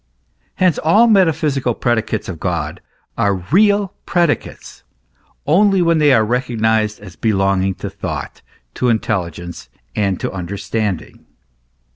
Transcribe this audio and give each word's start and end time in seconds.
Hence 0.55 0.79
all 0.79 1.05
metaphysical 1.05 1.75
predicates 1.75 2.27
of 2.27 2.39
God 2.39 2.81
are 3.19 3.35
real 3.35 3.93
predicates 4.07 4.83
only 5.45 5.79
when 5.83 5.99
they 5.99 6.11
are 6.11 6.25
re 6.25 6.39
cognised 6.39 6.99
as 7.01 7.15
belonging 7.15 7.75
to 7.75 7.89
thought, 7.91 8.41
to 8.73 8.89
intelligence, 8.89 9.69
to 9.93 10.15
the 10.19 10.33
un 10.33 10.47
derstanding. 10.47 11.19